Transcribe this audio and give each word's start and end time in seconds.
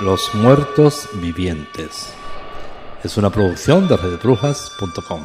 Los 0.00 0.34
muertos 0.34 1.08
vivientes. 1.14 2.12
Es 3.02 3.16
una 3.16 3.30
producción 3.30 3.88
de 3.88 3.96
redebrujas.com. 3.96 5.22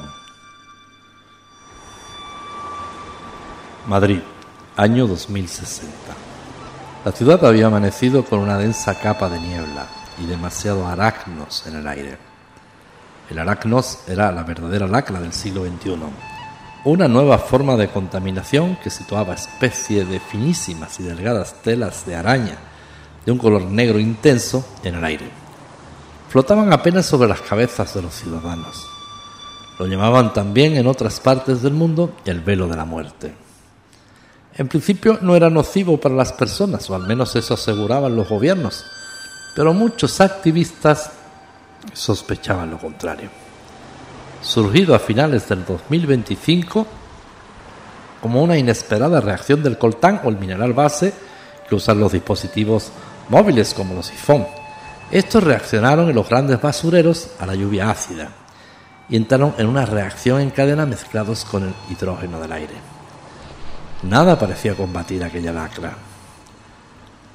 Madrid, 3.85 4.21
año 4.77 5.07
2060. 5.07 5.91
La 7.03 7.11
ciudad 7.11 7.43
había 7.43 7.67
amanecido 7.67 8.23
con 8.23 8.39
una 8.39 8.57
densa 8.57 8.97
capa 8.97 9.27
de 9.27 9.41
niebla 9.41 9.87
y 10.17 10.25
demasiado 10.25 10.87
arácnos 10.87 11.67
en 11.67 11.75
el 11.75 11.85
aire. 11.85 12.17
El 13.29 13.39
arácnos 13.39 14.07
era 14.07 14.31
la 14.31 14.43
verdadera 14.43 14.87
lacra 14.87 15.19
del 15.19 15.33
siglo 15.33 15.65
XXI, 15.65 15.97
una 16.85 17.09
nueva 17.09 17.39
forma 17.39 17.75
de 17.75 17.89
contaminación 17.89 18.77
que 18.77 18.89
situaba 18.89 19.33
especie 19.33 20.05
de 20.05 20.21
finísimas 20.21 20.97
y 21.01 21.03
delgadas 21.03 21.55
telas 21.61 22.05
de 22.05 22.15
araña 22.15 22.70
de 23.25 23.31
un 23.31 23.37
color 23.37 23.63
negro 23.63 23.99
intenso 23.99 24.65
en 24.83 24.95
el 24.95 25.03
aire. 25.03 25.29
Flotaban 26.29 26.71
apenas 26.71 27.05
sobre 27.05 27.27
las 27.27 27.41
cabezas 27.41 27.93
de 27.93 28.01
los 28.01 28.13
ciudadanos. 28.13 28.87
Lo 29.77 29.85
llamaban 29.85 30.33
también 30.33 30.75
en 30.77 30.87
otras 30.87 31.19
partes 31.19 31.61
del 31.61 31.73
mundo 31.73 32.13
el 32.25 32.39
velo 32.41 32.67
de 32.67 32.75
la 32.75 32.85
muerte. 32.85 33.33
En 34.55 34.67
principio 34.67 35.17
no 35.21 35.35
era 35.35 35.49
nocivo 35.49 35.99
para 35.99 36.15
las 36.15 36.33
personas, 36.33 36.89
o 36.89 36.95
al 36.95 37.07
menos 37.07 37.35
eso 37.35 37.53
aseguraban 37.53 38.15
los 38.15 38.29
gobiernos, 38.29 38.85
pero 39.55 39.73
muchos 39.73 40.21
activistas 40.21 41.11
sospechaban 41.93 42.71
lo 42.71 42.77
contrario. 42.77 43.29
Surgido 44.41 44.95
a 44.95 44.99
finales 44.99 45.47
del 45.47 45.65
2025 45.65 46.85
como 48.21 48.43
una 48.43 48.57
inesperada 48.57 49.19
reacción 49.19 49.63
del 49.63 49.77
coltán 49.77 50.21
o 50.23 50.29
el 50.29 50.37
mineral 50.37 50.73
base 50.73 51.13
que 51.71 51.75
usan 51.75 52.01
los 52.01 52.11
dispositivos 52.11 52.91
móviles 53.29 53.73
como 53.73 53.93
los 53.93 54.09
iPhone. 54.09 54.45
Estos 55.09 55.41
reaccionaron 55.41 56.09
en 56.09 56.15
los 56.15 56.27
grandes 56.27 56.61
basureros 56.61 57.29
a 57.39 57.45
la 57.45 57.55
lluvia 57.55 57.89
ácida 57.89 58.27
y 59.07 59.15
entraron 59.15 59.55
en 59.57 59.67
una 59.67 59.85
reacción 59.85 60.41
en 60.41 60.49
cadena 60.49 60.85
mezclados 60.85 61.45
con 61.45 61.63
el 61.63 61.73
hidrógeno 61.89 62.41
del 62.41 62.51
aire. 62.51 62.73
Nada 64.03 64.37
parecía 64.37 64.75
combatir 64.75 65.23
aquella 65.23 65.53
lacra. 65.53 65.95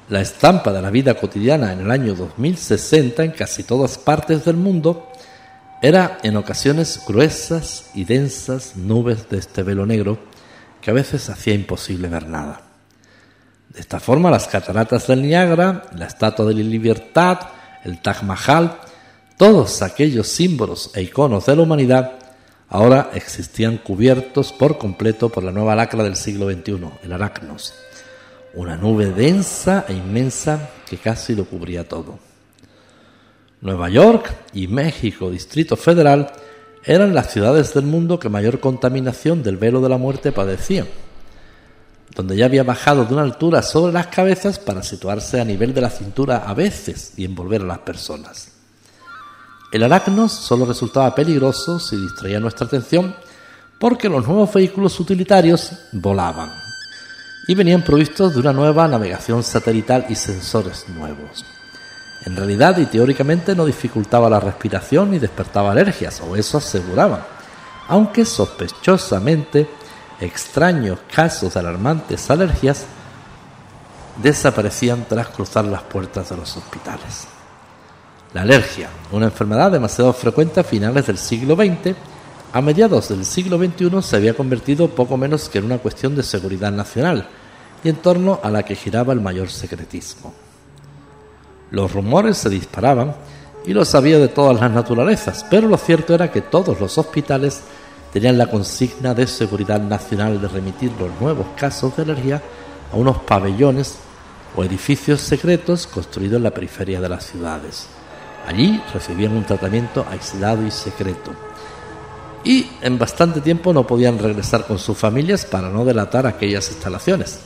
La 0.09 0.21
estampa 0.21 0.71
de 0.71 0.83
la 0.83 0.91
vida 0.91 1.15
cotidiana 1.15 1.73
en 1.73 1.79
el 1.79 1.89
año 1.89 2.13
2060 2.13 3.23
en 3.23 3.31
casi 3.31 3.63
todas 3.63 3.97
partes 3.97 4.45
del 4.45 4.57
mundo 4.57 5.07
era 5.81 6.19
en 6.21 6.37
ocasiones 6.37 7.01
gruesas 7.07 7.89
y 7.95 8.03
densas 8.03 8.75
nubes 8.75 9.27
de 9.29 9.39
este 9.39 9.63
velo 9.63 9.87
negro 9.87 10.19
que 10.79 10.91
a 10.91 10.93
veces 10.93 11.27
hacía 11.31 11.55
imposible 11.55 12.07
ver 12.07 12.27
nada. 12.27 12.66
De 13.77 13.81
esta 13.81 13.99
forma, 13.99 14.31
las 14.31 14.47
cataratas 14.47 15.05
del 15.05 15.21
Niágara, 15.21 15.83
la 15.95 16.07
Estatua 16.07 16.47
de 16.47 16.55
la 16.55 16.61
Libertad, 16.61 17.37
el 17.83 18.01
Taj 18.01 18.23
Mahal, 18.23 18.75
todos 19.37 19.83
aquellos 19.83 20.27
símbolos 20.27 20.89
e 20.95 21.03
iconos 21.03 21.45
de 21.45 21.55
la 21.55 21.61
humanidad 21.61 22.13
ahora 22.69 23.11
existían 23.13 23.77
cubiertos 23.77 24.51
por 24.51 24.79
completo 24.79 25.29
por 25.29 25.43
la 25.43 25.51
nueva 25.51 25.75
lacra 25.75 26.03
del 26.03 26.15
siglo 26.15 26.51
XXI, 26.51 26.89
el 27.03 27.13
aracnos, 27.13 27.75
una 28.55 28.77
nube 28.77 29.11
densa 29.11 29.85
e 29.87 29.93
inmensa 29.93 30.71
que 30.89 30.97
casi 30.97 31.35
lo 31.35 31.45
cubría 31.45 31.87
todo. 31.87 32.17
Nueva 33.61 33.89
York 33.89 34.33
y 34.53 34.65
México, 34.65 35.29
Distrito 35.29 35.77
Federal, 35.77 36.31
eran 36.83 37.13
las 37.13 37.31
ciudades 37.31 37.75
del 37.75 37.85
mundo 37.85 38.19
que 38.19 38.27
mayor 38.27 38.59
contaminación 38.59 39.43
del 39.43 39.57
velo 39.57 39.81
de 39.81 39.89
la 39.89 39.99
muerte 39.99 40.31
padecían 40.31 40.87
donde 42.17 42.35
ya 42.35 42.45
había 42.45 42.63
bajado 42.63 43.05
de 43.05 43.13
una 43.13 43.21
altura 43.21 43.61
sobre 43.61 43.93
las 43.93 44.07
cabezas 44.07 44.57
para 44.57 44.81
situarse 44.81 45.39
a 45.39 45.45
nivel 45.45 45.71
de 45.71 45.81
la 45.81 45.91
cintura 45.91 46.37
a 46.47 46.55
veces 46.55 47.13
y 47.15 47.25
envolver 47.25 47.61
a 47.61 47.65
las 47.65 47.79
personas. 47.79 48.53
El 49.71 49.83
arácnos 49.83 50.31
solo 50.31 50.65
resultaba 50.65 51.13
peligroso 51.13 51.79
si 51.79 51.95
distraía 51.95 52.39
nuestra 52.39 52.65
atención 52.65 53.15
porque 53.79 54.09
los 54.09 54.25
nuevos 54.25 54.51
vehículos 54.51 54.99
utilitarios 54.99 55.71
volaban 55.91 56.51
y 57.47 57.53
venían 57.53 57.83
provistos 57.83 58.33
de 58.33 58.39
una 58.39 58.51
nueva 58.51 58.87
navegación 58.87 59.43
satelital 59.43 60.07
y 60.09 60.15
sensores 60.15 60.89
nuevos. 60.89 61.45
En 62.25 62.35
realidad 62.35 62.79
y 62.79 62.87
teóricamente 62.87 63.55
no 63.55 63.63
dificultaba 63.63 64.27
la 64.27 64.39
respiración 64.39 65.11
ni 65.11 65.19
despertaba 65.19 65.71
alergias, 65.71 66.19
o 66.21 66.35
eso 66.35 66.57
aseguraban, 66.57 67.21
aunque 67.87 68.25
sospechosamente 68.25 69.69
extraños 70.19 70.99
casos 71.13 71.53
de 71.53 71.59
alarmantes 71.59 72.29
alergias 72.29 72.85
desaparecían 74.21 75.05
tras 75.07 75.27
cruzar 75.29 75.65
las 75.65 75.83
puertas 75.83 76.29
de 76.29 76.37
los 76.37 76.57
hospitales. 76.57 77.27
La 78.33 78.41
alergia, 78.41 78.89
una 79.11 79.27
enfermedad 79.27 79.71
demasiado 79.71 80.11
frecuente 80.13 80.59
a 80.59 80.63
finales 80.63 81.07
del 81.07 81.17
siglo 81.17 81.55
XX, 81.55 81.95
a 82.53 82.61
mediados 82.61 83.09
del 83.09 83.25
siglo 83.25 83.57
XXI 83.57 84.01
se 84.01 84.15
había 84.15 84.33
convertido 84.33 84.89
poco 84.89 85.17
menos 85.17 85.49
que 85.49 85.59
en 85.59 85.65
una 85.65 85.77
cuestión 85.77 86.15
de 86.15 86.23
seguridad 86.23 86.71
nacional 86.71 87.27
y 87.83 87.89
en 87.89 87.97
torno 87.97 88.39
a 88.41 88.49
la 88.49 88.63
que 88.63 88.75
giraba 88.75 89.13
el 89.13 89.21
mayor 89.21 89.49
secretismo. 89.49 90.33
Los 91.71 91.91
rumores 91.91 92.37
se 92.37 92.49
disparaban 92.49 93.15
y 93.65 93.73
lo 93.73 93.83
sabía 93.83 94.17
de 94.17 94.29
todas 94.29 94.59
las 94.59 94.71
naturalezas, 94.71 95.45
pero 95.49 95.67
lo 95.67 95.77
cierto 95.77 96.15
era 96.15 96.31
que 96.31 96.41
todos 96.41 96.79
los 96.79 96.97
hospitales 96.97 97.61
tenían 98.17 98.39
la 98.39 98.47
consigna 98.47 99.13
de 99.13 99.27
seguridad 99.27 99.79
nacional 99.79 100.41
de 100.41 100.47
remitir 100.47 100.91
los 100.99 101.11
nuevos 101.21 101.45
casos 101.55 101.95
de 101.95 102.01
alergia 102.01 102.41
a 102.91 102.95
unos 102.95 103.19
pabellones 103.19 103.99
o 104.55 104.63
edificios 104.63 105.21
secretos 105.21 105.85
construidos 105.85 106.37
en 106.37 106.43
la 106.43 106.49
periferia 106.49 106.99
de 106.99 107.09
las 107.09 107.27
ciudades. 107.27 107.85
Allí 108.47 108.81
recibían 108.91 109.37
un 109.37 109.43
tratamiento 109.43 110.03
aislado 110.09 110.65
y 110.65 110.71
secreto. 110.71 111.31
Y 112.43 112.67
en 112.81 112.97
bastante 112.97 113.39
tiempo 113.39 113.71
no 113.71 113.85
podían 113.85 114.17
regresar 114.17 114.65
con 114.65 114.79
sus 114.79 114.97
familias 114.97 115.45
para 115.45 115.69
no 115.69 115.85
delatar 115.85 116.25
aquellas 116.25 116.71
instalaciones. 116.71 117.41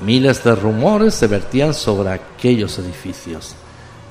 Miles 0.00 0.42
de 0.42 0.54
rumores 0.54 1.12
se 1.12 1.26
vertían 1.26 1.74
sobre 1.74 2.08
aquellos 2.08 2.78
edificios 2.78 3.54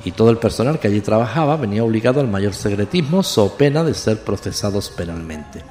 y 0.05 0.11
todo 0.11 0.29
el 0.29 0.37
personal 0.37 0.79
que 0.79 0.87
allí 0.87 1.01
trabajaba 1.01 1.57
venía 1.57 1.83
obligado 1.83 2.21
al 2.21 2.27
mayor 2.27 2.53
secretismo 2.53 3.23
so 3.23 3.55
pena 3.57 3.83
de 3.83 3.93
ser 3.93 4.19
procesados 4.23 4.89
penalmente. 4.89 5.63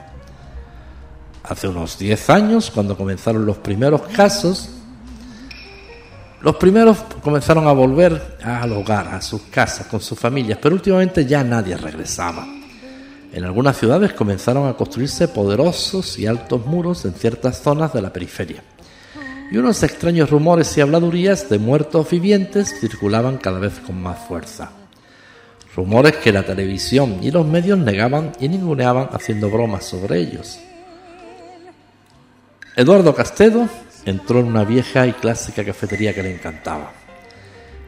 Hace 1.42 1.68
unos 1.68 1.98
10 1.98 2.30
años, 2.30 2.70
cuando 2.70 2.96
comenzaron 2.96 3.46
los 3.46 3.56
primeros 3.56 4.02
casos, 4.08 4.68
los 6.42 6.56
primeros 6.56 6.98
comenzaron 7.22 7.66
a 7.66 7.72
volver 7.72 8.38
al 8.42 8.72
hogar, 8.72 9.08
a 9.08 9.22
sus 9.22 9.42
casas, 9.42 9.86
con 9.86 10.00
sus 10.00 10.18
familias, 10.18 10.58
pero 10.60 10.74
últimamente 10.74 11.24
ya 11.24 11.42
nadie 11.42 11.76
regresaba. 11.76 12.46
En 13.32 13.44
algunas 13.44 13.76
ciudades 13.76 14.12
comenzaron 14.12 14.68
a 14.68 14.74
construirse 14.74 15.28
poderosos 15.28 16.18
y 16.18 16.26
altos 16.26 16.64
muros 16.66 17.04
en 17.04 17.14
ciertas 17.14 17.62
zonas 17.62 17.92
de 17.92 18.02
la 18.02 18.12
periferia 18.12 18.62
y 19.50 19.56
unos 19.56 19.82
extraños 19.82 20.30
rumores 20.30 20.76
y 20.76 20.80
habladurías 20.80 21.48
de 21.48 21.58
muertos 21.58 22.10
vivientes 22.10 22.78
circulaban 22.80 23.38
cada 23.38 23.58
vez 23.58 23.80
con 23.80 24.00
más 24.00 24.18
fuerza. 24.26 24.70
Rumores 25.74 26.16
que 26.16 26.32
la 26.32 26.42
televisión 26.42 27.18
y 27.22 27.30
los 27.30 27.46
medios 27.46 27.78
negaban 27.78 28.32
y 28.40 28.48
ninguneaban 28.48 29.08
haciendo 29.12 29.48
bromas 29.48 29.84
sobre 29.84 30.18
ellos. 30.18 30.58
Eduardo 32.76 33.14
Castedo 33.14 33.68
entró 34.04 34.40
en 34.40 34.46
una 34.46 34.64
vieja 34.64 35.06
y 35.06 35.12
clásica 35.12 35.64
cafetería 35.64 36.14
que 36.14 36.22
le 36.22 36.34
encantaba. 36.34 36.92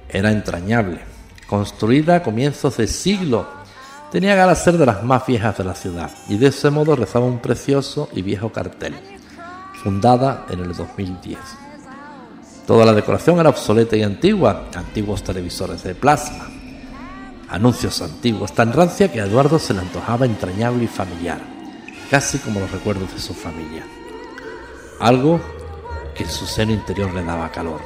Era 0.09 0.31
entrañable, 0.31 1.01
construida 1.47 2.17
a 2.17 2.23
comienzos 2.23 2.77
de 2.79 2.87
siglo, 2.87 3.47
tenía 4.11 4.47
de 4.47 4.57
ser 4.57 4.79
de 4.79 4.87
las 4.87 5.05
más 5.05 5.27
viejas 5.27 5.59
de 5.59 5.65
la 5.65 5.75
ciudad 5.75 6.11
y 6.29 6.39
de 6.39 6.49
ese 6.49 6.71
modo 6.71 6.97
rezaba 6.97 7.27
un 7.27 7.39
precioso 7.39 8.09
y 8.13 8.23
viejo 8.23 8.51
cartel 8.51 8.95
fundada 9.83 10.47
en 10.51 10.61
el 10.61 10.75
2010. 10.75 11.39
Toda 12.67 12.85
la 12.85 12.93
decoración 12.93 13.41
era 13.41 13.49
obsoleta 13.49 13.97
y 13.97 14.03
antigua, 14.03 14.69
antiguos 14.75 15.25
televisores 15.25 15.83
de 15.83 15.95
plasma, 15.95 16.47
anuncios 17.49 18.01
antiguos, 18.03 18.53
tan 18.53 18.73
rancia 18.73 19.11
que 19.11 19.21
a 19.21 19.25
Eduardo 19.25 19.59
se 19.59 19.75
le 19.75 19.81
antojaba 19.81 20.27
entrañable 20.27 20.85
y 20.85 20.87
familiar, 20.87 21.41
casi 22.11 22.39
como 22.39 22.61
los 22.61 22.71
recuerdos 22.71 23.13
de 23.13 23.21
su 23.21 23.35
familia. 23.35 23.85
Algo 25.01 25.41
que 26.15 26.25
en 26.25 26.31
su 26.31 26.47
seno 26.47 26.73
interior 26.73 27.13
le 27.13 27.25
daba 27.25 27.51
calor. 27.51 27.81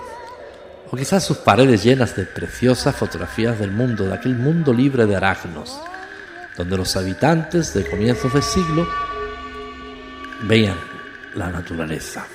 O 0.90 0.96
quizás 0.96 1.24
sus 1.24 1.38
paredes 1.38 1.82
llenas 1.82 2.14
de 2.14 2.26
preciosas 2.26 2.94
fotografías 2.94 3.58
del 3.58 3.70
mundo, 3.70 4.04
de 4.04 4.14
aquel 4.14 4.36
mundo 4.36 4.72
libre 4.72 5.06
de 5.06 5.16
arácnos, 5.16 5.80
donde 6.58 6.76
los 6.76 6.96
habitantes 6.96 7.72
de 7.72 7.88
comienzos 7.88 8.34
de 8.34 8.42
siglo 8.42 8.86
veían 10.42 10.93
la 11.34 11.50
naturaleza. 11.50 12.26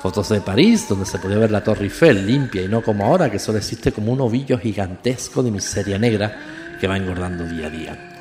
Fotos 0.00 0.28
de 0.28 0.40
París, 0.40 0.86
donde 0.88 1.06
se 1.06 1.18
podía 1.18 1.38
ver 1.38 1.50
la 1.50 1.64
Torre 1.64 1.84
Eiffel 1.84 2.26
limpia 2.26 2.62
y 2.62 2.68
no 2.68 2.82
como 2.82 3.06
ahora, 3.06 3.30
que 3.30 3.38
solo 3.38 3.58
existe 3.58 3.92
como 3.92 4.12
un 4.12 4.20
ovillo 4.20 4.58
gigantesco 4.58 5.42
de 5.42 5.50
miseria 5.50 5.98
negra 5.98 6.76
que 6.80 6.86
va 6.86 6.96
engordando 6.96 7.44
día 7.44 7.66
a 7.66 7.70
día. 7.70 8.12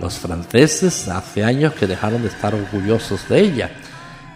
Los 0.00 0.18
franceses 0.18 1.08
hace 1.08 1.44
años 1.44 1.74
que 1.74 1.86
dejaron 1.86 2.22
de 2.22 2.28
estar 2.28 2.54
orgullosos 2.54 3.28
de 3.28 3.40
ella 3.40 3.70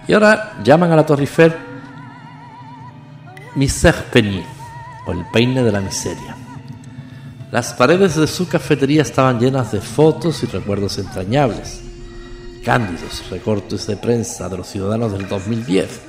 y 0.06 0.12
ahora 0.12 0.52
llaman 0.62 0.92
a 0.92 0.96
la 0.96 1.06
Torre 1.06 1.22
Eiffel 1.22 1.54
Misère 3.56 4.02
Peigné 4.12 4.44
o 5.06 5.12
el 5.12 5.24
peine 5.32 5.62
de 5.62 5.72
la 5.72 5.80
miseria. 5.80 6.36
Las 7.50 7.72
paredes 7.72 8.16
de 8.16 8.26
su 8.26 8.48
cafetería 8.48 9.02
estaban 9.02 9.38
llenas 9.38 9.70
de 9.72 9.80
fotos 9.80 10.42
y 10.42 10.46
recuerdos 10.46 10.98
entrañables. 10.98 11.82
Cándidos 12.64 13.28
recortes 13.30 13.86
de 13.86 13.96
prensa 13.96 14.48
de 14.48 14.56
los 14.56 14.66
ciudadanos 14.68 15.12
del 15.12 15.28
2010 15.28 16.00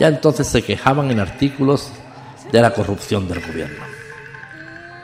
ya 0.00 0.08
entonces 0.08 0.46
se 0.46 0.62
quejaban 0.62 1.10
en 1.10 1.20
artículos 1.20 1.90
de 2.50 2.60
la 2.62 2.72
corrupción 2.72 3.28
del 3.28 3.46
gobierno. 3.46 3.84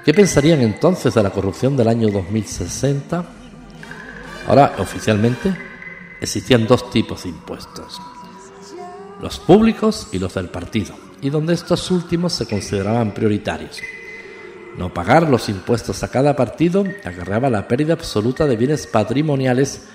¿Qué 0.05 0.15
pensarían 0.15 0.63
entonces 0.63 1.13
de 1.13 1.23
la 1.23 1.31
corrupción 1.31 1.77
del 1.77 1.89
año 1.89 2.09
2060? 2.09 3.25
Ahora, 4.49 4.75
oficialmente, 4.79 5.55
existían 6.21 6.67
dos 6.67 6.91
tipos 6.91 7.25
de 7.25 7.29
impuestos, 7.29 8.01
los 9.21 9.39
públicos 9.39 10.09
y 10.13 10.19
los 10.19 10.33
del 10.35 10.49
partido, 10.49 10.95
y 11.21 11.29
donde 11.29 11.53
estos 11.53 11.91
últimos 11.91 12.33
se 12.33 12.47
consideraban 12.47 13.13
prioritarios. 13.13 13.79
No 14.79 14.95
pagar 14.95 15.29
los 15.29 15.49
impuestos 15.51 16.03
a 16.03 16.09
cada 16.09 16.37
partido 16.37 16.85
agarraba 17.05 17.51
la 17.51 17.69
pérdida 17.69 17.93
absoluta 17.93 18.47
de 18.47 18.57
bienes 18.57 18.87
patrimoniales 18.87 19.89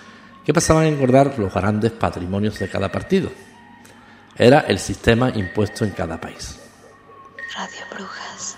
que 0.45 0.53
pasaban 0.53 0.83
a 0.83 0.87
engordar 0.87 1.37
los 1.37 1.53
grandes 1.53 1.91
patrimonios 1.91 2.57
de 2.59 2.69
cada 2.69 2.91
partido. 2.91 3.31
Era 4.37 4.61
el 4.61 4.79
sistema 4.79 5.29
impuesto 5.29 5.85
en 5.85 5.91
cada 5.91 6.19
país. 6.19 6.59
Radio 7.55 7.85
Brujas. 7.93 8.57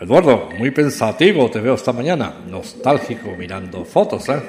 Eduardo, 0.00 0.48
muy 0.58 0.70
pensativo 0.70 1.50
te 1.50 1.60
veo 1.60 1.74
esta 1.74 1.92
mañana, 1.92 2.34
nostálgico 2.46 3.30
mirando 3.38 3.84
fotos, 3.84 4.28
¿eh? 4.28 4.42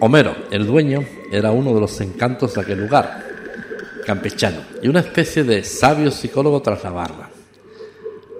Homero, 0.00 0.34
el 0.50 0.66
dueño, 0.66 1.06
era 1.32 1.52
uno 1.52 1.72
de 1.72 1.80
los 1.80 2.00
encantos 2.00 2.54
de 2.54 2.60
aquel 2.60 2.80
lugar, 2.80 3.24
campechano, 4.04 4.60
y 4.82 4.88
una 4.88 5.00
especie 5.00 5.42
de 5.42 5.64
sabio 5.64 6.10
psicólogo 6.10 6.60
tras 6.60 6.84
la 6.84 6.90
barra. 6.90 7.30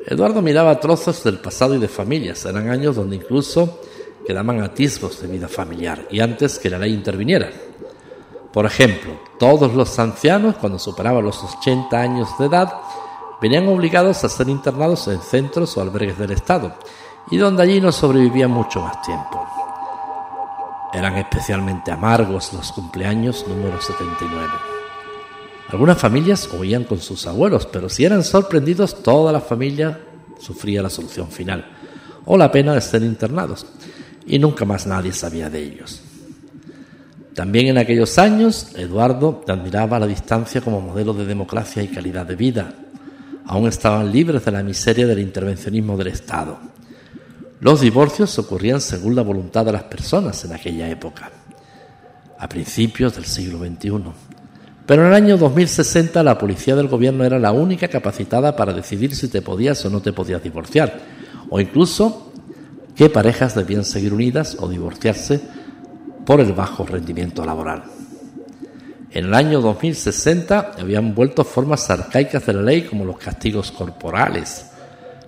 Eduardo 0.07 0.43
miraba 0.43 0.79
trozos 0.81 1.25
del 1.25 1.39
pasado 1.39 1.75
y 1.75 1.79
de 1.79 1.89
familias, 1.89 2.45
eran 2.45 2.69
años 2.69 2.97
donde 2.97 3.17
incluso 3.17 3.81
quedaban 4.27 4.61
atisbos 4.63 5.21
de 5.21 5.29
vida 5.29 5.49
familiar, 5.49 6.07
y 6.11 6.21
antes 6.21 6.59
que 6.59 6.71
la 6.71 6.79
ley 6.79 6.93
interviniera. 6.93 7.51
Por 8.53 8.67
ejemplo, 8.67 9.13
todos 9.39 9.75
los 9.75 9.99
ancianos, 9.99 10.57
cuando 10.57 10.79
superaban 10.79 11.25
los 11.25 11.43
80 11.43 12.01
años 12.01 12.29
de 12.39 12.47
edad, 12.47 12.73
venían 13.41 13.69
obligados 13.69 14.25
a 14.25 14.29
ser 14.29 14.49
internados 14.49 15.07
en 15.09 15.21
centros 15.21 15.77
o 15.77 15.83
albergues 15.83 16.19
del 16.19 16.33
Estado, 16.33 16.75
y 17.31 17.37
donde 17.37 17.63
allí 17.63 17.81
no 17.81 17.93
sobrevivían 17.93 18.51
mucho 18.51 18.81
más 18.81 19.03
tiempo. 19.03 19.47
Eran 20.93 21.17
especialmente 21.17 21.93
amargos 21.93 22.53
los 22.53 22.73
cumpleaños 22.73 23.47
número 23.47 23.81
79. 23.81 24.49
Algunas 25.69 25.99
familias 25.99 26.49
oían 26.59 26.85
con 26.85 26.99
sus 26.99 27.27
abuelos, 27.27 27.67
pero 27.67 27.89
si 27.89 28.05
eran 28.05 28.23
sorprendidos, 28.23 29.03
toda 29.03 29.33
la 29.33 29.41
familia 29.41 30.01
sufría 30.39 30.81
la 30.81 30.91
solución 30.91 31.29
final, 31.29 31.67
o 32.25 32.37
la 32.37 32.51
pena 32.51 32.73
de 32.73 32.81
ser 32.81 33.03
internados, 33.03 33.67
y 34.27 34.39
nunca 34.39 34.65
más 34.65 34.87
nadie 34.87 35.13
sabía 35.13 35.49
de 35.49 35.63
ellos. 35.63 36.03
También 37.35 37.69
en 37.69 37.79
aquellos 37.79 38.19
años, 38.19 38.69
Eduardo 38.77 39.45
admiraba 39.47 39.99
la 39.99 40.07
distancia 40.07 40.61
como 40.61 40.81
modelo 40.81 41.13
de 41.13 41.27
democracia 41.27 41.83
y 41.83 41.89
calidad 41.89 42.27
de 42.27 42.37
vida. 42.37 42.75
Aún 43.45 43.69
estaban 43.69 44.11
libres 44.11 44.45
de 44.45 44.53
la 44.53 44.63
miseria 44.63 45.07
del 45.07 45.19
intervencionismo 45.19 45.97
del 45.97 46.09
Estado 46.09 46.59
los 47.61 47.81
divorcios 47.81 48.39
ocurrían 48.39 48.83
según 48.83 49.15
la 49.17 49.23
voluntad 49.23 49.65
de 49.65 49.73
las 49.73 49.85
personas 49.85 50.45
en 50.45 50.53
aquella 50.53 50.91
época, 50.91 51.31
a 52.39 52.49
principios 52.49 53.15
del 53.15 53.25
siglo 53.25 53.59
XXI. 53.59 54.13
Pero 54.85 55.03
en 55.03 55.09
el 55.09 55.15
año 55.15 55.39
2060 55.39 56.23
la 56.23 56.37
policía 56.37 56.77
del 56.77 56.89
gobierno 56.89 57.25
era 57.25 57.39
la 57.39 57.53
única 57.53 57.89
capacitada 57.89 58.55
para 58.55 58.75
decidir 58.75 59.15
si 59.17 59.29
te 59.29 59.41
podías 59.41 59.83
o 59.87 59.91
no 59.91 60.03
te 60.03 60.13
podías 60.13 60.43
divorciar, 60.43 61.01
o 61.49 61.59
incluso 61.59 62.26
qué 62.97 63.11
parejas 63.11 63.55
debían 63.55 63.85
seguir 63.85 64.15
unidas 64.15 64.57
o 64.59 64.69
divorciarse 64.69 65.41
por 66.25 66.41
el 66.41 66.53
bajo 66.53 66.85
rendimiento 66.85 67.45
laboral. 67.45 67.85
En 69.13 69.27
el 69.27 69.35
año 69.35 69.61
2060 69.61 70.73
habían 70.79 71.15
vuelto 71.15 71.45
formas 71.45 71.89
arcaicas 71.91 72.45
de 72.47 72.53
la 72.55 72.63
ley 72.63 72.83
como 72.83 73.05
los 73.05 73.19
castigos 73.19 73.71
corporales, 73.71 74.67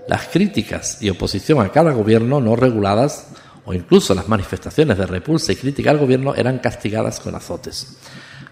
las 0.08 0.26
críticas 0.28 1.02
y 1.02 1.10
oposición 1.10 1.60
a 1.60 1.70
cada 1.70 1.92
gobierno 1.92 2.40
no 2.40 2.56
reguladas 2.56 3.28
o 3.64 3.74
incluso 3.74 4.14
las 4.14 4.28
manifestaciones 4.28 4.96
de 4.96 5.06
repulsa 5.06 5.52
y 5.52 5.56
crítica 5.56 5.90
al 5.90 5.98
gobierno 5.98 6.34
eran 6.34 6.58
castigadas 6.58 7.20
con 7.20 7.34
azotes, 7.34 7.98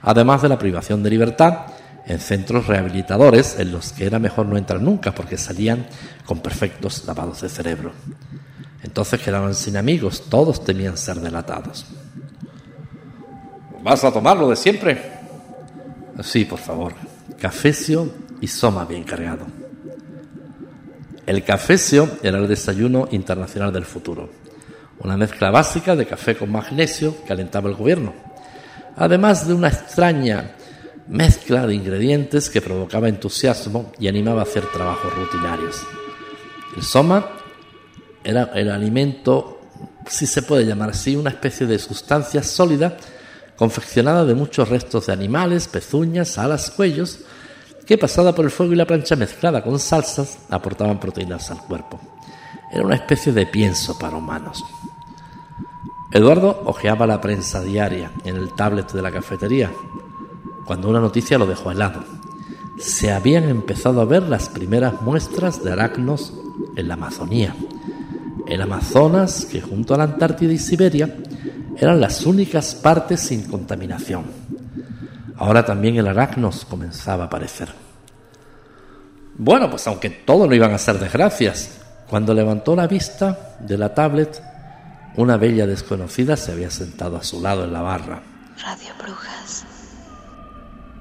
además 0.03 0.43
de 0.43 0.51
la 0.51 0.59
privación 0.59 1.03
de 1.03 1.11
libertad 1.11 1.67
en 2.07 2.21
centros 2.21 2.67
rehabilitadores 2.67 3.59
en 3.59 3.73
los 3.73 3.93
que 3.93 4.07
era 4.07 4.19
mejor 4.19 4.47
no 4.47 4.57
entrar 4.57 4.81
nunca 4.81 5.15
porque 5.15 5.39
salían 5.39 5.87
con 6.25 6.41
perfectos 6.41 7.05
lavados 7.07 7.41
de 7.41 7.49
cerebro. 7.49 7.93
Entonces 8.83 9.21
quedaban 9.21 9.55
sin 9.55 9.77
amigos, 9.77 10.25
todos 10.29 10.65
temían 10.65 10.97
ser 10.97 11.17
delatados. 11.21 11.87
¿Vas 13.83 14.05
a 14.05 14.13
tomarlo 14.13 14.49
de 14.49 14.57
siempre? 14.57 15.01
Sí, 16.23 16.45
por 16.45 16.59
favor. 16.59 16.93
Cafecio 17.39 18.11
y 18.41 18.49
soma 18.49 18.85
bien 18.85 19.05
cargado. 19.05 19.47
El 21.27 21.43
cafecio 21.43 22.19
era 22.23 22.39
el 22.39 22.47
desayuno 22.47 23.09
internacional 23.11 23.73
del 23.73 23.85
futuro, 23.85 24.31
una 25.01 25.17
mezcla 25.17 25.51
básica 25.51 25.97
de 25.97 26.07
café 26.07 26.37
con 26.37 26.53
magnesio 26.53 27.17
que 27.25 27.33
alentaba 27.33 27.69
el 27.69 27.75
gobierno, 27.75 28.15
además 28.97 29.47
de 29.47 29.55
una 29.55 29.69
extraña 29.69 30.53
mezcla 31.09 31.67
de 31.67 31.75
ingredientes 31.75 32.49
que 32.49 32.63
provocaba 32.63 33.09
entusiasmo 33.09 33.93
y 33.99 34.09
animaba 34.09 34.41
a 34.41 34.45
hacer 34.45 34.67
trabajos 34.67 35.15
rutinarios. 35.15 35.85
El 36.77 36.83
soma 36.83 37.27
era 38.27 38.51
el 38.55 38.71
alimento, 38.71 39.61
si 40.07 40.27
se 40.27 40.43
puede 40.43 40.67
llamar 40.67 40.91
así, 40.91 41.17
una 41.17 41.31
especie 41.31 41.67
de 41.67 41.79
sustancia 41.79 42.43
sólida 42.43 42.97
confeccionada 43.57 44.25
de 44.25 44.35
muchos 44.35 44.69
restos 44.69 45.07
de 45.07 45.13
animales, 45.13 45.69
pezuñas, 45.69 46.37
alas, 46.37 46.71
cuellos, 46.71 47.21
que 47.87 47.97
pasada 47.97 48.35
por 48.35 48.45
el 48.45 48.51
fuego 48.51 48.73
y 48.73 48.77
la 48.77 48.87
plancha 48.87 49.17
mezclada 49.17 49.63
con 49.63 49.79
salsas 49.79 50.39
aportaban 50.51 50.99
proteínas 50.99 51.51
al 51.51 51.59
cuerpo. 51.59 52.01
Era 52.73 52.85
una 52.85 52.97
especie 52.97 53.33
de 53.33 53.47
pienso 53.47 53.97
para 53.97 54.17
humanos. 54.17 54.65
Eduardo 56.11 56.63
hojeaba 56.67 57.07
la 57.07 57.21
prensa 57.21 57.61
diaria 57.63 58.11
en 58.25 58.37
el 58.37 58.55
tablet 58.55 58.93
de 58.93 59.03
la 59.03 59.13
cafetería, 59.13 59.71
cuando 60.67 60.89
una 60.89 61.01
noticia 61.01 61.39
lo 61.39 61.47
dejó 61.47 61.71
helado. 61.71 62.03
Se 62.79 63.13
habían 63.13 63.45
empezado 63.45 64.01
a 64.01 64.05
ver 64.05 64.25
las 64.25 64.49
primeras 64.49 65.01
muestras 65.01 65.63
de 65.63 65.73
arácnos 65.73 66.33
en 66.75 66.89
la 66.89 66.95
Amazonía. 66.95 67.55
El 68.47 68.63
Amazonas, 68.63 69.45
que 69.45 69.61
junto 69.61 69.95
a 69.95 69.99
la 69.99 70.05
Antártida 70.05 70.53
y 70.53 70.59
Siberia 70.59 71.15
eran 71.79 72.01
las 72.01 72.25
únicas 72.25 72.75
partes 72.75 73.21
sin 73.21 73.45
contaminación. 73.45 74.25
Ahora 75.37 75.65
también 75.65 75.97
el 75.97 76.07
arácnos 76.07 76.65
comenzaba 76.65 77.25
a 77.25 77.27
aparecer. 77.27 77.69
Bueno, 79.37 79.69
pues 79.69 79.87
aunque 79.87 80.11
todo 80.11 80.47
no 80.47 80.55
iban 80.55 80.73
a 80.73 80.79
ser 80.79 80.99
desgracias, 80.99 81.81
cuando 82.09 82.33
levantó 82.33 82.75
la 82.77 82.87
vista 82.87 83.57
de 83.61 83.77
la 83.77 83.93
tablet, 83.93 84.41
una 85.17 85.37
bella 85.37 85.67
desconocida 85.67 86.37
se 86.37 86.53
había 86.53 86.71
sentado 86.71 87.17
a 87.17 87.23
su 87.23 87.43
lado 87.43 87.65
en 87.65 87.73
la 87.73 87.83
barra. 87.83 88.23
Radio 88.63 88.95
Brujas. 89.03 89.67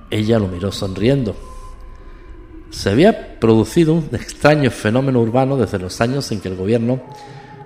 Ella 0.09 0.39
lo 0.39 0.47
miró 0.47 0.71
sonriendo. 0.71 1.54
Se 2.75 2.89
había 2.89 3.39
producido 3.39 3.93
un 3.93 4.09
extraño 4.11 4.69
fenómeno 4.69 5.21
urbano 5.21 5.55
desde 5.55 5.79
los 5.79 6.01
años 6.01 6.29
en 6.33 6.41
que 6.41 6.49
el 6.49 6.57
gobierno 6.57 7.01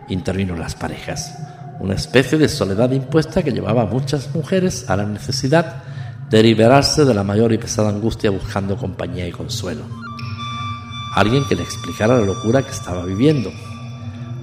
intervino 0.08 0.54
en 0.54 0.60
las 0.60 0.76
parejas. 0.76 1.36
Una 1.80 1.96
especie 1.96 2.38
de 2.38 2.48
soledad 2.48 2.92
impuesta 2.92 3.42
que 3.42 3.52
llevaba 3.52 3.82
a 3.82 3.86
muchas 3.88 4.34
mujeres 4.36 4.88
a 4.88 4.96
la 4.96 5.08
necesidad 5.08 5.84
de 6.30 6.44
liberarse 6.44 7.06
de 7.06 7.14
la 7.16 7.24
mayor 7.24 7.52
y 7.52 7.58
pesada 7.58 7.90
angustia 7.90 8.30
buscando 8.30 8.78
compañía 8.78 9.28
y 9.28 9.32
consuelo. 9.32 9.82
Alguien 11.16 11.44
que 11.48 11.56
le 11.56 11.64
explicara 11.64 12.20
la 12.20 12.26
locura 12.26 12.62
que 12.62 12.72
estaba 12.72 13.04
viviendo, 13.04 13.52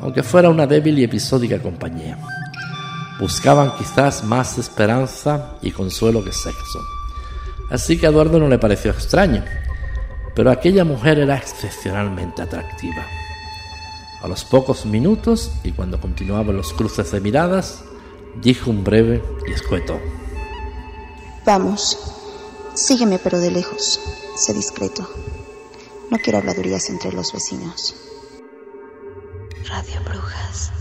aunque 0.01 0.25
fuera 0.25 0.51
una 0.51 0.67
débil 0.67 0.99
y 0.99 1.05
episódica 1.05 1.63
compañía. 1.63 2.19
Buscaban 3.21 3.73
quizás 3.79 4.25
más 4.25 4.59
esperanza 4.59 5.53
y 5.63 5.71
consuelo 5.71 6.25
que 6.25 6.33
sexo. 6.33 6.81
Así 7.71 7.97
que 7.97 8.07
a 8.07 8.11
Eduardo 8.11 8.41
no 8.41 8.49
le 8.49 8.59
pareció 8.59 8.91
extraño, 8.91 9.45
pero 10.37 10.50
aquella 10.50 10.85
mujer 10.85 11.19
era 11.19 11.37
excepcionalmente 11.37 12.43
atractiva. 12.43 13.05
A 14.23 14.28
los 14.28 14.45
pocos 14.45 14.85
minutos, 14.85 15.50
y 15.64 15.73
cuando 15.73 15.99
continuaban 15.99 16.57
los 16.57 16.75
cruces 16.75 17.11
de 17.11 17.21
miradas, 17.21 17.83
dijo 18.43 18.71
un 18.71 18.85
breve 18.85 19.23
y 19.49 19.52
escueto 19.52 19.99
Vamos, 21.47 21.97
sígueme 22.75 23.19
pero 23.19 23.38
de 23.38 23.50
lejos. 23.50 24.00
Sé 24.37 24.52
discreto. 24.52 25.09
No 26.11 26.19
quiero 26.19 26.38
habladurías 26.38 26.90
entre 26.90 27.12
los 27.12 27.33
vecinos. 27.33 27.95
Radio 29.69 30.00
Brujas. 30.05 30.73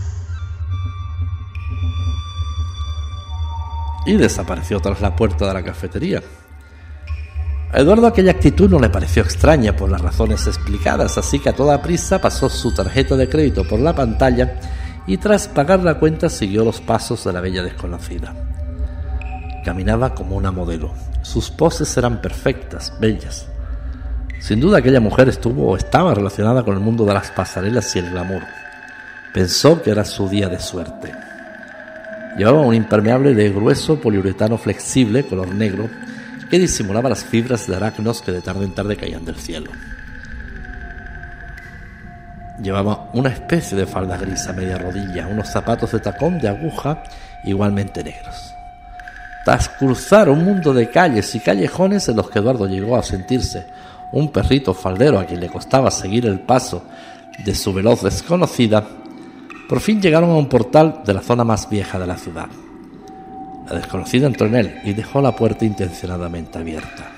Y 4.04 4.16
desapareció 4.16 4.80
tras 4.80 5.00
la 5.00 5.16
puerta 5.16 5.46
de 5.46 5.54
la 5.54 5.64
cafetería. 5.64 6.22
Eduardo 7.76 8.06
aquella 8.06 8.30
actitud 8.30 8.70
no 8.70 8.78
le 8.78 8.88
pareció 8.88 9.22
extraña 9.22 9.76
por 9.76 9.90
las 9.90 10.00
razones 10.00 10.46
explicadas, 10.46 11.18
así 11.18 11.38
que 11.38 11.50
a 11.50 11.54
toda 11.54 11.82
prisa 11.82 12.18
pasó 12.22 12.48
su 12.48 12.72
tarjeta 12.72 13.16
de 13.16 13.28
crédito 13.28 13.68
por 13.68 13.78
la 13.78 13.94
pantalla 13.94 14.54
y 15.06 15.18
tras 15.18 15.46
pagar 15.46 15.80
la 15.80 15.98
cuenta 15.98 16.30
siguió 16.30 16.64
los 16.64 16.80
pasos 16.80 17.22
de 17.24 17.34
la 17.34 17.42
bella 17.42 17.62
desconocida. 17.62 18.34
Caminaba 19.62 20.14
como 20.14 20.36
una 20.36 20.50
modelo. 20.50 20.90
Sus 21.20 21.50
poses 21.50 21.94
eran 21.98 22.22
perfectas, 22.22 22.94
bellas. 22.98 23.46
Sin 24.40 24.58
duda 24.58 24.78
aquella 24.78 25.00
mujer 25.00 25.28
estuvo 25.28 25.72
o 25.72 25.76
estaba 25.76 26.14
relacionada 26.14 26.62
con 26.62 26.72
el 26.72 26.80
mundo 26.80 27.04
de 27.04 27.12
las 27.12 27.30
pasarelas 27.30 27.94
y 27.94 27.98
el 27.98 28.10
glamour. 28.10 28.44
Pensó 29.34 29.82
que 29.82 29.90
era 29.90 30.06
su 30.06 30.30
día 30.30 30.48
de 30.48 30.60
suerte. 30.60 31.12
Llevaba 32.38 32.62
un 32.62 32.74
impermeable 32.74 33.34
de 33.34 33.50
grueso 33.50 34.00
poliuretano 34.00 34.56
flexible, 34.56 35.26
color 35.26 35.54
negro, 35.54 35.90
que 36.50 36.58
disimulaba 36.58 37.08
las 37.08 37.24
fibras 37.24 37.66
de 37.66 37.76
arácnidos 37.76 38.22
que 38.22 38.32
de 38.32 38.40
tarde 38.40 38.64
en 38.64 38.74
tarde 38.74 38.96
caían 38.96 39.24
del 39.24 39.36
cielo. 39.36 39.70
Llevaba 42.62 43.10
una 43.12 43.28
especie 43.30 43.76
de 43.76 43.86
falda 43.86 44.16
gris 44.16 44.46
a 44.46 44.52
media 44.52 44.78
rodilla, 44.78 45.26
unos 45.26 45.48
zapatos 45.48 45.92
de 45.92 46.00
tacón 46.00 46.38
de 46.38 46.48
aguja 46.48 47.02
igualmente 47.44 48.02
negros. 48.02 48.54
Tras 49.44 49.68
cruzar 49.68 50.28
un 50.28 50.44
mundo 50.44 50.72
de 50.72 50.90
calles 50.90 51.34
y 51.34 51.40
callejones 51.40 52.08
en 52.08 52.16
los 52.16 52.30
que 52.30 52.38
Eduardo 52.38 52.66
llegó 52.66 52.96
a 52.96 53.02
sentirse 53.02 53.66
un 54.12 54.32
perrito 54.32 54.72
faldero 54.72 55.18
a 55.18 55.24
quien 55.24 55.40
le 55.40 55.48
costaba 55.48 55.90
seguir 55.90 56.26
el 56.26 56.40
paso 56.40 56.84
de 57.44 57.54
su 57.54 57.72
veloz 57.72 58.02
desconocida, 58.02 58.86
por 59.68 59.80
fin 59.80 60.00
llegaron 60.00 60.30
a 60.30 60.34
un 60.34 60.48
portal 60.48 61.02
de 61.04 61.14
la 61.14 61.20
zona 61.20 61.44
más 61.44 61.68
vieja 61.68 61.98
de 61.98 62.06
la 62.06 62.16
ciudad. 62.16 62.48
La 63.68 63.76
desconocida 63.76 64.26
entró 64.26 64.46
en 64.46 64.54
él 64.54 64.80
y 64.84 64.92
dejó 64.92 65.20
la 65.20 65.34
puerta 65.34 65.64
intencionadamente 65.64 66.58
abierta. 66.58 67.10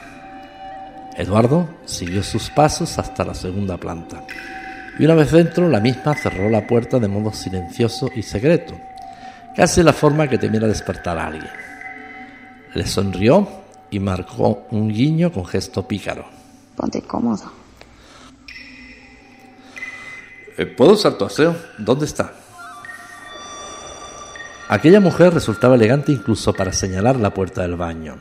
Eduardo 1.16 1.68
siguió 1.84 2.22
sus 2.22 2.48
pasos 2.50 2.98
hasta 2.98 3.24
la 3.24 3.34
segunda 3.34 3.76
planta 3.76 4.24
y 4.98 5.04
una 5.04 5.14
vez 5.14 5.30
dentro 5.30 5.68
la 5.68 5.80
misma 5.80 6.14
cerró 6.14 6.50
la 6.50 6.66
puerta 6.66 6.98
de 6.98 7.08
modo 7.08 7.32
silencioso 7.32 8.10
y 8.14 8.22
secreto, 8.22 8.74
casi 9.54 9.82
la 9.82 9.92
forma 9.92 10.28
que 10.28 10.38
temiera 10.38 10.66
despertar 10.66 11.18
a 11.18 11.26
alguien. 11.26 11.50
Le 12.74 12.86
sonrió 12.86 13.48
y 13.90 14.00
marcó 14.00 14.66
un 14.70 14.88
guiño 14.88 15.32
con 15.32 15.46
gesto 15.46 15.86
pícaro. 15.86 16.26
Ponte 16.76 17.02
cómodo. 17.02 17.52
Eh, 20.56 20.66
¿Puedo 20.66 20.92
usar 20.92 21.14
tu 21.14 21.24
aseo? 21.24 21.56
¿Dónde 21.78 22.06
está? 22.06 22.32
Aquella 24.70 25.00
mujer 25.00 25.32
resultaba 25.32 25.76
elegante 25.76 26.12
incluso 26.12 26.52
para 26.52 26.74
señalar 26.74 27.16
la 27.16 27.32
puerta 27.32 27.62
del 27.62 27.76
baño. 27.76 28.18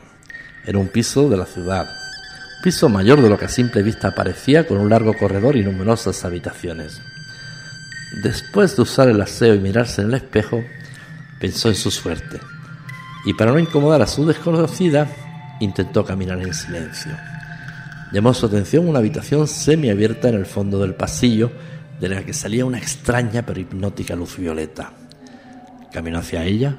Era 0.64 0.78
un 0.78 0.88
piso 0.88 1.28
de 1.28 1.36
la 1.36 1.44
ciudad, 1.44 1.86
un 1.86 2.62
piso 2.62 2.88
mayor 2.88 3.20
de 3.20 3.28
lo 3.28 3.36
que 3.36 3.44
a 3.44 3.50
simple 3.50 3.82
vista 3.82 4.14
parecía, 4.14 4.66
con 4.66 4.78
un 4.78 4.88
largo 4.88 5.12
corredor 5.12 5.56
y 5.56 5.62
numerosas 5.62 6.24
habitaciones. 6.24 7.02
Después 8.22 8.74
de 8.76 8.82
usar 8.82 9.10
el 9.10 9.20
aseo 9.20 9.54
y 9.54 9.58
mirarse 9.58 10.00
en 10.00 10.08
el 10.08 10.14
espejo, 10.14 10.64
pensó 11.38 11.68
en 11.68 11.74
su 11.74 11.90
suerte, 11.90 12.40
y 13.26 13.34
para 13.34 13.52
no 13.52 13.58
incomodar 13.58 14.00
a 14.00 14.06
su 14.06 14.24
desconocida, 14.24 15.06
intentó 15.60 16.02
caminar 16.02 16.40
en 16.40 16.54
silencio. 16.54 17.12
Llamó 18.10 18.32
su 18.32 18.46
atención 18.46 18.88
una 18.88 19.00
habitación 19.00 19.46
semiabierta 19.48 20.30
en 20.30 20.36
el 20.36 20.46
fondo 20.46 20.78
del 20.78 20.94
pasillo, 20.94 21.52
de 22.00 22.08
la 22.08 22.22
que 22.22 22.32
salía 22.32 22.64
una 22.64 22.78
extraña 22.78 23.44
pero 23.44 23.60
hipnótica 23.60 24.16
luz 24.16 24.38
violeta. 24.38 24.92
Caminó 25.92 26.18
hacia 26.18 26.44
ella 26.44 26.76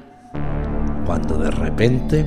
cuando 1.04 1.36
de 1.36 1.50
repente 1.50 2.24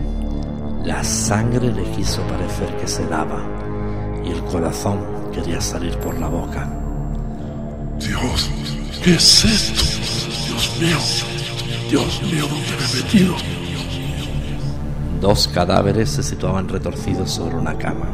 la 0.84 1.02
sangre 1.02 1.72
le 1.72 1.84
quiso 1.92 2.22
parecer 2.24 2.76
que 2.76 2.88
se 2.88 3.08
daba 3.08 3.42
y 4.26 4.32
el 4.32 4.44
corazón 4.44 5.00
quería 5.32 5.62
salir 5.62 5.98
por 6.00 6.20
la 6.20 6.28
boca. 6.28 6.70
Dios, 8.00 8.50
¿qué 9.02 9.16
es 9.16 9.46
esto? 9.46 9.82
Dios 10.50 10.78
mío, 10.82 10.98
Dios 11.90 12.22
mío, 12.24 12.48
¿dónde 12.50 12.68
me 12.78 13.00
he 13.00 13.04
metido? 13.04 13.36
Dos 15.22 15.48
cadáveres 15.48 16.10
se 16.10 16.22
situaban 16.22 16.68
retorcidos 16.68 17.32
sobre 17.32 17.56
una 17.56 17.78
cama. 17.78 18.10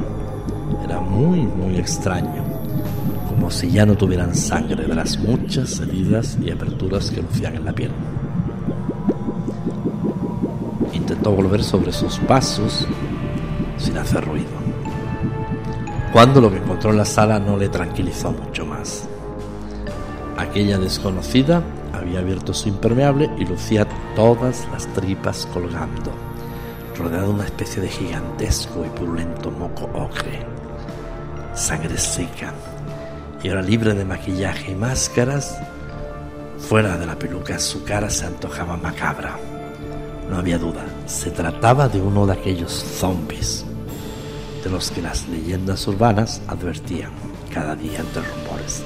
Era 0.84 1.00
muy, 1.00 1.40
muy 1.40 1.78
extraño, 1.78 2.44
como 3.28 3.50
si 3.50 3.72
ya 3.72 3.88
no 3.88 3.96
tuvieran 3.96 4.36
sangre 4.36 4.86
de 4.86 4.94
las 4.94 5.18
muchas 5.18 5.80
heridas 5.80 6.38
y 6.40 6.52
aperturas 6.52 7.10
que 7.10 7.24
lucían 7.24 7.56
en 7.56 7.66
la 7.66 7.74
piel. 7.74 7.90
Volver 11.24 11.64
sobre 11.64 11.92
sus 11.92 12.18
pasos 12.20 12.88
sin 13.78 13.98
hacer 13.98 14.26
ruido. 14.26 14.50
Cuando 16.12 16.42
lo 16.42 16.52
que 16.52 16.58
encontró 16.58 16.90
en 16.92 16.98
la 16.98 17.06
sala 17.06 17.40
no 17.40 17.56
le 17.56 17.70
tranquilizó 17.70 18.32
mucho 18.32 18.66
más. 18.66 19.08
Aquella 20.38 20.80
desconocida 20.80 21.62
había 21.94 22.20
abierto 22.20 22.54
su 22.54 22.70
impermeable 22.70 23.30
y 23.38 23.46
lucía 23.46 23.88
todas 24.16 24.68
las 24.72 24.88
tripas 24.88 25.48
colgando, 25.54 26.12
rodeada 26.98 27.24
de 27.24 27.34
una 27.34 27.46
especie 27.46 27.82
de 27.82 27.90
gigantesco 27.90 28.84
y 28.86 28.90
purulento 28.90 29.52
moco 29.52 29.90
ocre. 29.94 30.46
Sangre 31.54 31.98
seca, 31.98 32.54
y 33.44 33.50
ahora 33.50 33.62
libre 33.62 33.94
de 33.94 34.04
maquillaje 34.04 34.72
y 34.72 34.76
máscaras, 34.76 35.58
fuera 36.58 36.98
de 36.98 37.06
la 37.06 37.18
peluca 37.18 37.60
su 37.60 37.84
cara 37.84 38.10
se 38.10 38.26
antojaba 38.26 38.76
macabra. 38.78 39.38
No 40.30 40.38
había 40.38 40.58
duda, 40.58 40.86
se 41.06 41.32
trataba 41.32 41.88
de 41.88 42.02
uno 42.02 42.26
de 42.28 42.34
aquellos 42.34 42.72
zombies 42.72 43.66
de 44.64 44.70
los 44.70 44.92
que 44.92 45.02
las 45.02 45.28
leyendas 45.28 45.88
urbanas 45.88 46.42
advertían 46.48 47.12
cada 47.54 47.76
día 47.76 48.00
entre 48.00 48.22
rumores. 48.22 48.84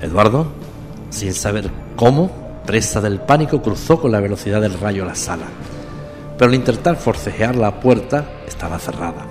Eduardo, 0.00 0.46
sin 1.10 1.32
saber 1.32 1.70
cómo, 1.96 2.30
presa 2.66 3.00
del 3.00 3.20
pánico, 3.20 3.62
cruzó 3.62 4.00
con 4.00 4.12
la 4.12 4.20
velocidad 4.20 4.60
del 4.60 4.78
rayo 4.78 5.04
la 5.04 5.14
sala, 5.14 5.46
pero 6.36 6.50
al 6.50 6.54
intentar 6.54 6.96
forcejear 6.96 7.56
la 7.56 7.80
puerta 7.80 8.42
estaba 8.46 8.78
cerrada. 8.78 9.26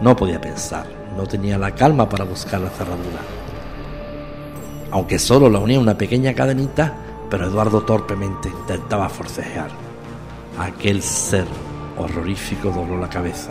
No 0.00 0.16
podía 0.16 0.40
pensar, 0.40 0.86
no 1.16 1.26
tenía 1.26 1.58
la 1.58 1.72
calma 1.74 2.08
para 2.08 2.24
buscar 2.24 2.60
la 2.60 2.70
cerradura. 2.70 3.20
Aunque 4.90 5.18
solo 5.18 5.48
la 5.48 5.58
unía 5.58 5.78
una 5.78 5.96
pequeña 5.98 6.34
cadenita, 6.34 6.94
pero 7.30 7.46
Eduardo 7.46 7.82
torpemente 7.82 8.48
intentaba 8.48 9.08
forcejear. 9.08 9.83
Aquel 10.58 11.02
ser 11.02 11.46
horrorífico 11.98 12.70
dobló 12.70 12.98
la 12.98 13.08
cabeza. 13.08 13.50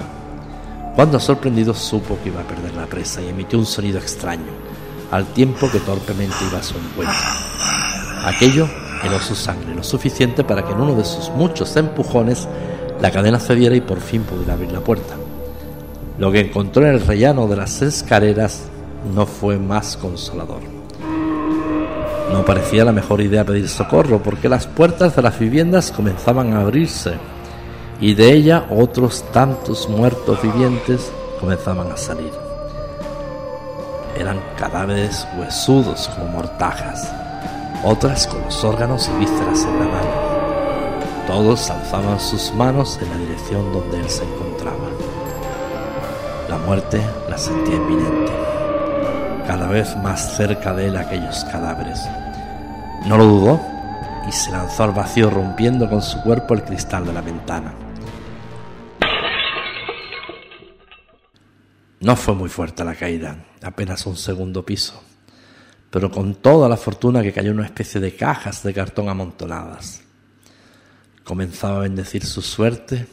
Cuando 0.96 1.20
sorprendido 1.20 1.74
supo 1.74 2.18
que 2.24 2.30
iba 2.30 2.42
a 2.42 2.48
perder 2.48 2.74
la 2.76 2.86
presa 2.86 3.22
y 3.22 3.30
emitió 3.30 3.60
un 3.60 3.66
sonido 3.66 4.00
extraño, 4.00 4.52
al 5.12 5.26
tiempo 5.28 5.70
que 5.72 5.80
torpemente 5.80 6.36
iba 6.50 6.60
a 6.60 6.64
su 6.64 6.76
encuentro. 6.78 7.16
Aquello 8.24 8.68
heló 9.04 9.20
su 9.20 9.36
sangre 9.36 9.76
lo 9.76 9.84
suficiente 9.84 10.44
para 10.44 10.64
que 10.64 10.72
en 10.72 10.82
uno 10.82 10.96
de 10.96 11.04
sus 11.04 11.30
muchos 11.30 11.76
empujones 11.76 12.48
la 13.02 13.12
cadena 13.12 13.40
cediera 13.40 13.76
y 13.76 13.82
por 13.82 14.00
fin 14.00 14.24
pudiera 14.24 14.54
abrir 14.54 14.72
la 14.72 14.80
puerta. 14.80 15.16
Lo 16.18 16.32
que 16.32 16.40
encontró 16.40 16.86
en 16.86 16.94
el 16.94 17.06
rellano 17.06 17.48
de 17.48 17.58
las 17.58 17.82
escaleras 17.82 18.64
no 19.14 19.26
fue 19.26 19.58
más 19.58 19.98
consolador. 19.98 20.83
No 22.34 22.44
parecía 22.44 22.84
la 22.84 22.92
mejor 22.92 23.22
idea 23.22 23.46
pedir 23.46 23.70
socorro 23.70 24.18
porque 24.18 24.50
las 24.50 24.66
puertas 24.66 25.16
de 25.16 25.22
las 25.22 25.38
viviendas 25.38 25.92
comenzaban 25.92 26.54
a 26.54 26.62
abrirse 26.62 27.14
y 28.02 28.16
de 28.16 28.34
ella 28.34 28.66
otros 28.72 29.24
tantos 29.32 29.88
muertos 29.88 30.42
vivientes 30.42 31.12
comenzaban 31.40 31.92
a 31.92 31.96
salir. 31.96 32.32
Eran 34.18 34.42
cadáveres 34.58 35.28
huesudos 35.38 36.10
como 36.10 36.30
mortajas, 36.30 37.14
otras 37.84 38.26
con 38.26 38.42
los 38.42 38.64
órganos 38.64 39.08
y 39.10 39.20
vísceras 39.20 39.66
en 39.66 39.80
la 39.80 39.86
mano. 39.86 40.24
Todos 41.28 41.70
alzaban 41.70 42.20
sus 42.20 42.52
manos 42.56 42.98
en 43.00 43.12
la 43.12 43.18
dirección 43.18 43.72
donde 43.72 44.00
él 44.00 44.10
se 44.10 44.24
encontraba. 44.24 44.90
La 46.50 46.58
muerte 46.58 47.00
la 47.30 47.38
sentía 47.38 47.76
inminente 47.76 48.32
cada 49.46 49.68
vez 49.68 49.96
más 49.98 50.36
cerca 50.36 50.74
de 50.74 50.88
él 50.88 50.98
aquellos 50.98 51.44
cadáveres. 51.46 52.02
No 53.06 53.18
lo 53.18 53.26
dudó 53.26 53.62
y 54.28 54.32
se 54.32 54.52
lanzó 54.52 54.84
al 54.84 54.92
vacío 54.92 55.30
rompiendo 55.30 55.90
con 55.90 56.02
su 56.02 56.22
cuerpo 56.22 56.54
el 56.54 56.64
cristal 56.64 57.06
de 57.06 57.14
la 57.14 57.22
ventana. 57.22 57.74
No 62.00 62.16
fue 62.16 62.34
muy 62.34 62.50
fuerte 62.50 62.84
la 62.84 62.96
caída, 62.96 63.46
apenas 63.62 64.06
un 64.06 64.18
segundo 64.18 64.66
piso, 64.66 65.02
pero 65.90 66.12
con 66.12 66.36
toda 66.36 66.68
la 66.68 66.78
fortuna 66.78 67.22
que 67.22 67.32
cayó 67.32 67.52
en 67.52 67.60
una 67.60 67.66
especie 67.66 68.02
de 68.02 68.16
cajas 68.16 68.64
de 68.64 68.74
cartón 68.74 69.10
amontonadas. 69.10 70.02
Comenzaba 71.24 71.78
a 71.78 71.82
bendecir 71.82 72.26
su 72.26 72.42
suerte 72.42 73.08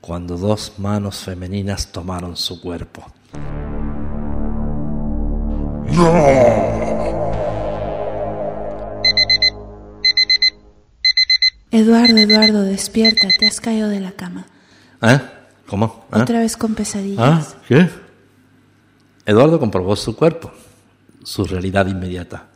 cuando 0.00 0.36
dos 0.36 0.74
manos 0.78 1.18
femeninas 1.18 1.90
tomaron 1.90 2.36
su 2.36 2.60
cuerpo. 2.60 3.04
Eduardo, 11.76 12.16
Eduardo, 12.16 12.62
despierta, 12.62 13.28
te 13.38 13.46
has 13.46 13.60
caído 13.60 13.90
de 13.90 14.00
la 14.00 14.12
cama. 14.12 14.46
¿Eh? 15.02 15.20
¿Cómo? 15.66 16.06
¿Ah? 16.10 16.22
Otra 16.22 16.40
vez 16.40 16.56
con 16.56 16.74
pesadillas. 16.74 17.54
¿Ah? 17.54 17.62
¿Qué? 17.68 17.86
Eduardo 19.26 19.60
comprobó 19.60 19.94
su 19.94 20.16
cuerpo, 20.16 20.50
su 21.22 21.44
realidad 21.44 21.86
inmediata, 21.86 22.46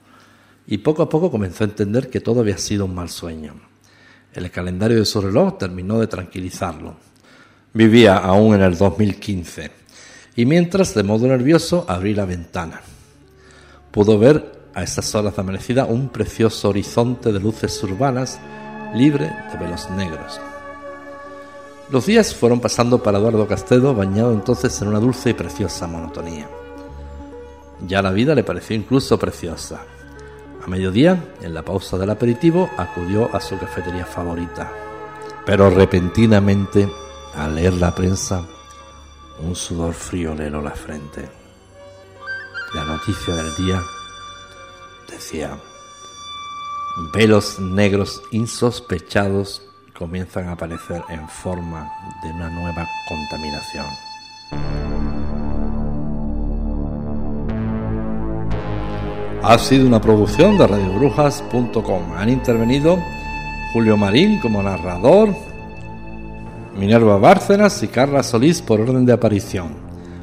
y 0.66 0.78
poco 0.78 1.02
a 1.02 1.10
poco 1.10 1.30
comenzó 1.30 1.64
a 1.64 1.66
entender 1.66 2.08
que 2.08 2.20
todo 2.20 2.40
había 2.40 2.56
sido 2.56 2.86
un 2.86 2.94
mal 2.94 3.10
sueño. 3.10 3.56
El 4.32 4.50
calendario 4.50 4.96
de 4.98 5.04
su 5.04 5.20
reloj 5.20 5.58
terminó 5.58 6.00
de 6.00 6.06
tranquilizarlo. 6.06 6.96
Vivía 7.74 8.16
aún 8.16 8.54
en 8.54 8.62
el 8.62 8.78
2015, 8.78 9.70
y 10.36 10.46
mientras, 10.46 10.94
de 10.94 11.02
modo 11.02 11.26
nervioso, 11.26 11.84
abrí 11.88 12.14
la 12.14 12.24
ventana. 12.24 12.80
Pudo 13.90 14.18
ver 14.18 14.60
a 14.72 14.82
esas 14.82 15.14
horas 15.14 15.36
de 15.36 15.42
amanecida 15.42 15.84
un 15.84 16.08
precioso 16.08 16.70
horizonte 16.70 17.32
de 17.32 17.40
luces 17.40 17.82
urbanas 17.82 18.40
libre 18.94 19.32
de 19.52 19.58
velos 19.58 19.90
negros. 19.90 20.40
Los 21.90 22.06
días 22.06 22.34
fueron 22.34 22.60
pasando 22.60 23.02
para 23.02 23.18
Eduardo 23.18 23.48
Castedo, 23.48 23.94
bañado 23.94 24.32
entonces 24.32 24.80
en 24.80 24.88
una 24.88 25.00
dulce 25.00 25.30
y 25.30 25.34
preciosa 25.34 25.86
monotonía. 25.86 26.48
Ya 27.86 28.02
la 28.02 28.12
vida 28.12 28.34
le 28.34 28.44
pareció 28.44 28.76
incluso 28.76 29.18
preciosa. 29.18 29.82
A 30.62 30.66
mediodía, 30.68 31.32
en 31.40 31.54
la 31.54 31.62
pausa 31.62 31.96
del 31.98 32.10
aperitivo, 32.10 32.70
acudió 32.76 33.34
a 33.34 33.40
su 33.40 33.58
cafetería 33.58 34.04
favorita. 34.04 34.70
Pero 35.46 35.70
repentinamente, 35.70 36.88
al 37.34 37.54
leer 37.54 37.74
la 37.74 37.94
prensa, 37.94 38.44
un 39.42 39.56
sudor 39.56 39.94
frío 39.94 40.34
le 40.34 40.46
heló 40.46 40.60
la 40.60 40.72
frente. 40.72 41.28
La 42.74 42.84
noticia 42.84 43.34
del 43.34 43.54
día 43.56 43.82
decía, 45.10 45.58
velos 47.12 47.58
negros 47.58 48.22
insospechados 48.32 49.62
comienzan 49.98 50.48
a 50.48 50.52
aparecer 50.52 51.02
en 51.10 51.28
forma 51.28 51.92
de 52.22 52.30
una 52.30 52.48
nueva 52.48 52.88
contaminación. 53.06 53.86
Ha 59.42 59.58
sido 59.58 59.86
una 59.86 60.00
producción 60.00 60.58
de 60.58 60.66
radiobrujas.com. 60.66 62.12
Han 62.16 62.28
intervenido 62.28 62.98
Julio 63.72 63.96
Marín 63.96 64.38
como 64.40 64.62
narrador, 64.62 65.34
Minerva 66.76 67.18
Bárcenas 67.18 67.82
y 67.82 67.88
Carla 67.88 68.22
Solís 68.22 68.60
por 68.62 68.80
orden 68.80 69.06
de 69.06 69.12
aparición, 69.12 69.74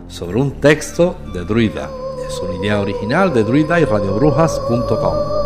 sobre 0.08 0.40
un 0.40 0.60
texto 0.60 1.18
de 1.34 1.46
Druida. 1.46 1.90
Es 2.28 2.40
una 2.40 2.56
idea 2.56 2.82
original 2.82 3.34
de 3.34 3.44
Druida 3.44 3.80
y 3.80 3.86
radiobrujas.com. 3.86 5.37